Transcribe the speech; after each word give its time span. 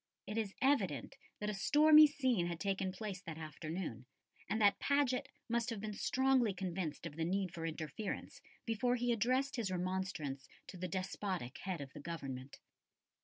It 0.25 0.35
is 0.35 0.55
evident 0.63 1.15
that 1.39 1.51
a 1.51 1.53
stormy 1.53 2.07
scene 2.07 2.47
had 2.47 2.59
taken 2.59 2.91
place 2.91 3.21
that 3.21 3.37
afternoon, 3.37 4.07
and 4.49 4.59
that 4.59 4.79
Paget 4.79 5.29
must 5.47 5.69
have 5.69 5.79
been 5.79 5.93
strongly 5.93 6.55
convinced 6.55 7.05
of 7.05 7.17
the 7.17 7.23
need 7.23 7.53
for 7.53 7.67
interference 7.67 8.41
before 8.65 8.95
he 8.95 9.11
addressed 9.11 9.57
his 9.57 9.69
remonstrance 9.69 10.47
to 10.69 10.77
the 10.77 10.87
despotic 10.87 11.59
head 11.59 11.81
of 11.81 11.93
the 11.93 11.99
Government. 11.99 12.57